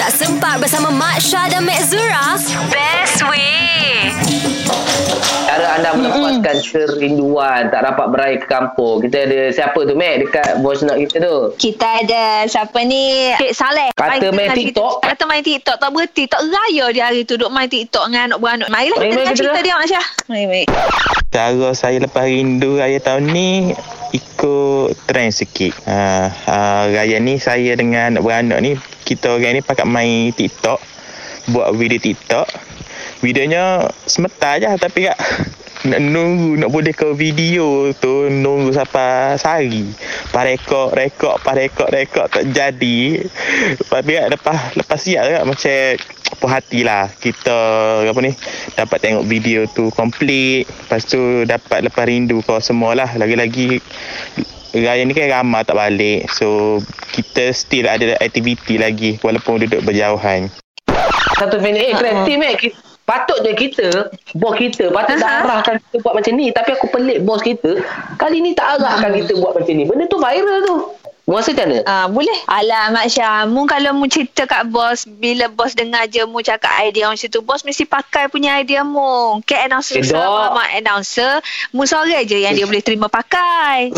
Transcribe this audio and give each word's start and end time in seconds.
Tak 0.00 0.16
sempat 0.16 0.56
bersama 0.64 0.88
Mak 0.88 1.20
Syah 1.20 1.52
dan 1.52 1.60
Mek 1.60 1.76
Zura? 1.84 2.32
Best 2.72 3.20
way. 3.28 4.08
Cara 5.44 5.76
anda 5.76 5.92
melepaskan 5.92 6.56
kerinduan 6.64 7.68
tak 7.68 7.84
dapat 7.84 8.06
beraya 8.08 8.40
ke 8.40 8.48
kampung. 8.48 9.04
Kita 9.04 9.28
ada 9.28 9.52
siapa 9.52 9.76
tu 9.76 9.92
Mac 9.92 10.24
dekat 10.24 10.64
voice 10.64 10.80
note 10.88 11.04
kita 11.04 11.20
tu? 11.20 11.36
Kita 11.60 12.00
ada 12.00 12.48
siapa 12.48 12.80
ni? 12.80 13.36
Cik 13.44 13.52
Saleh. 13.52 13.92
Kata 13.92 14.32
main 14.32 14.56
TikTok? 14.56 15.04
Kita, 15.04 15.12
kata 15.12 15.22
main 15.28 15.44
TikTok. 15.44 15.76
Tak 15.76 15.90
berhenti. 15.92 16.24
Tak 16.32 16.48
raya 16.48 16.84
dia 16.96 17.04
hari 17.12 17.20
tu. 17.28 17.36
Duk 17.36 17.52
main 17.52 17.68
TikTok 17.68 18.08
dengan 18.08 18.32
anak 18.32 18.38
beranak. 18.40 18.68
Marilah 18.72 18.96
Mari, 18.96 19.04
kita 19.04 19.20
dengar 19.20 19.34
kita 19.36 19.40
cerita 19.44 19.60
dia 19.60 19.74
Mak 19.76 19.88
Syah. 19.92 20.06
Mari, 20.32 20.44
mari. 20.48 20.64
Cara 21.28 21.68
saya 21.76 21.96
lepas 22.00 22.24
rindu 22.24 22.80
raya 22.80 22.96
tahun 23.04 23.28
ni 23.28 23.76
ikut 24.16 24.96
trend 25.04 25.36
sikit. 25.36 25.76
Ha, 25.84 26.32
ha, 26.48 26.56
raya 26.88 27.20
ni 27.20 27.36
saya 27.36 27.76
dengan 27.76 28.16
anak 28.16 28.24
beranak 28.24 28.64
ni 28.64 28.80
kita 29.10 29.34
orang 29.34 29.58
ni 29.58 29.62
pakai 29.66 29.82
main 29.82 30.30
TikTok, 30.30 30.78
buat 31.50 31.74
video 31.74 31.98
TikTok. 31.98 32.46
Videonya 33.26 33.90
sementara 34.06 34.62
je 34.62 34.70
tapi 34.78 35.10
kak 35.10 35.18
nak 35.90 35.98
nunggu 35.98 36.62
nak 36.62 36.70
boleh 36.70 36.94
ke 36.94 37.10
video 37.18 37.90
tu 37.98 38.30
nunggu 38.30 38.70
sampai 38.70 39.34
sehari. 39.34 39.90
Rekod, 40.30 40.94
pas 41.42 41.54
rekod, 41.58 41.90
rekod 41.90 42.26
tak 42.30 42.44
jadi. 42.54 43.26
Tapi 43.82 44.10
kak 44.14 44.28
lepas 44.30 44.58
lepas 44.78 44.98
siap 45.02 45.26
kak 45.26 45.46
macam 45.46 45.74
puas 46.38 46.52
hati 46.54 46.80
lah. 46.86 47.10
Kita 47.10 47.56
apa 48.06 48.20
ni 48.22 48.32
dapat 48.78 48.98
tengok 49.02 49.26
video 49.26 49.66
tu 49.66 49.90
komplit. 49.90 50.70
Lepas 50.70 51.02
tu 51.10 51.42
dapat 51.44 51.82
lepas 51.82 52.06
rindu 52.06 52.40
kau 52.46 52.62
semua 52.62 52.94
lah. 52.94 53.10
Lagi-lagi 53.18 53.82
raya 54.70 55.02
ni 55.02 55.12
kan 55.18 55.26
ramai 55.26 55.66
tak 55.66 55.74
balik. 55.74 56.30
So 56.30 56.78
kita 57.10 57.50
still 57.50 57.90
ada 57.90 58.14
aktiviti 58.22 58.78
lagi 58.78 59.18
walaupun 59.18 59.66
duduk 59.66 59.82
berjauhan 59.82 60.46
Satu 61.40 61.56
minit. 61.58 61.82
Eh, 61.82 61.96
kreatif 61.96 62.36
Mac. 62.36 62.54
Ki- 62.56 62.76
Patutnya 63.00 63.50
kita, 63.52 63.88
bos 64.36 64.54
kita, 64.54 64.86
patut 64.88 65.18
dah 65.18 65.42
arahkan 65.42 65.82
kita 65.82 65.98
buat 65.98 66.14
macam 66.14 66.30
ni. 66.30 66.54
Tapi 66.54 66.70
aku 66.70 66.86
pelik 66.86 67.18
bos 67.20 67.42
kita. 67.42 67.82
Kali 68.14 68.38
ni 68.38 68.54
tak 68.54 68.78
arahkan 68.78 69.10
kita 69.16 69.34
buat 69.34 69.50
macam 69.52 69.72
ni. 69.72 69.82
Benda 69.82 70.06
tu 70.06 70.14
viral 70.16 70.58
tu. 70.62 70.76
Mu 71.24 71.34
rasa 71.34 71.50
macam 71.50 71.66
mana? 71.68 71.78
Ah, 71.84 72.06
boleh. 72.06 72.38
Alah 72.44 72.90
Mak 72.90 73.06
Syah, 73.08 73.46
mu 73.46 73.62
kalau 73.64 73.90
mu 73.92 74.06
cerita 74.06 74.46
kat 74.46 74.62
bos, 74.64 75.06
bila 75.08 75.46
bos 75.46 75.74
dengar 75.74 76.06
je 76.06 76.22
mu 76.22 76.38
cakap 76.40 76.70
idea 76.80 77.06
macam 77.06 77.26
tu, 77.26 77.40
bos 77.40 77.62
mesti 77.62 77.82
pakai 77.82 78.26
punya 78.26 78.54
idea 78.56 78.82
mu. 78.82 79.38
Ke 79.40 79.58
announcer 79.60 79.98
Eh, 79.98 80.06
sama 80.06 80.54
mak 80.56 80.70
announcer, 80.72 81.38
mu 81.70 81.82
sore 81.84 82.14
je 82.24 82.34
yang 82.36 82.50
dia 82.52 82.62
boleh 82.64 82.78
terima 82.80 83.06
pakai. 83.06 83.90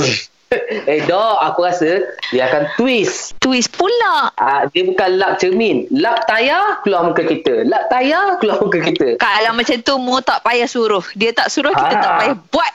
eh, 0.91 1.00
dok. 1.05 1.36
Aku 1.42 1.64
rasa 1.64 2.03
dia 2.31 2.47
akan 2.47 2.69
twist. 2.77 3.34
Twist 3.39 3.72
pula. 3.72 4.31
Ah, 4.36 4.69
dia 4.69 4.84
bukan 4.84 5.19
lap 5.19 5.36
cermin. 5.36 5.89
Lap 5.91 6.25
tayar, 6.25 6.78
keluar 6.83 7.09
muka 7.09 7.25
kita. 7.25 7.67
Lap 7.67 7.89
tayar, 7.89 8.39
keluar 8.39 8.62
muka 8.62 8.78
kita. 8.78 9.17
Kalau 9.17 9.50
macam 9.53 9.77
tu 9.81 9.94
mu 9.98 10.20
tak 10.20 10.41
payah 10.42 10.69
suruh. 10.69 11.03
Dia 11.14 11.33
tak 11.33 11.48
suruh, 11.48 11.72
kita 11.72 11.94
Ah. 11.94 12.00
tak 12.00 12.12
payah 12.19 12.36
buat. 12.48 12.70